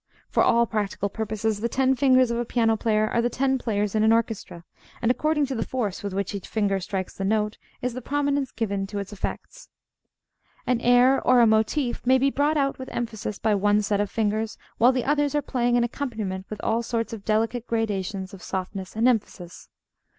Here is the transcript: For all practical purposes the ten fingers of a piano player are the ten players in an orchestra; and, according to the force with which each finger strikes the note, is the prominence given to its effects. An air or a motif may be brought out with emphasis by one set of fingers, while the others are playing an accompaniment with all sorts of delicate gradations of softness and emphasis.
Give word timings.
For 0.29 0.41
all 0.41 0.65
practical 0.65 1.09
purposes 1.09 1.59
the 1.59 1.69
ten 1.69 1.93
fingers 1.95 2.31
of 2.31 2.39
a 2.39 2.43
piano 2.43 2.75
player 2.75 3.07
are 3.07 3.21
the 3.21 3.29
ten 3.29 3.59
players 3.59 3.93
in 3.93 4.01
an 4.01 4.11
orchestra; 4.11 4.63
and, 4.99 5.11
according 5.11 5.45
to 5.45 5.53
the 5.53 5.63
force 5.63 6.01
with 6.01 6.11
which 6.11 6.33
each 6.33 6.47
finger 6.47 6.79
strikes 6.79 7.13
the 7.15 7.23
note, 7.23 7.59
is 7.83 7.93
the 7.93 8.01
prominence 8.01 8.49
given 8.51 8.87
to 8.87 8.97
its 8.97 9.13
effects. 9.13 9.69
An 10.65 10.81
air 10.81 11.21
or 11.21 11.39
a 11.39 11.45
motif 11.45 12.03
may 12.03 12.17
be 12.17 12.31
brought 12.31 12.57
out 12.57 12.79
with 12.79 12.89
emphasis 12.89 13.37
by 13.37 13.53
one 13.53 13.83
set 13.83 14.01
of 14.01 14.09
fingers, 14.09 14.57
while 14.79 14.91
the 14.91 15.05
others 15.05 15.35
are 15.35 15.41
playing 15.43 15.77
an 15.77 15.83
accompaniment 15.83 16.47
with 16.49 16.59
all 16.63 16.81
sorts 16.81 17.13
of 17.13 17.23
delicate 17.23 17.67
gradations 17.67 18.33
of 18.33 18.41
softness 18.41 18.95
and 18.95 19.07
emphasis. 19.07 19.69